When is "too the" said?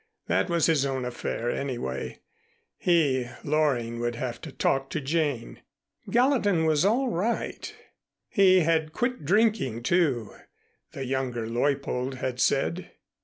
9.83-11.05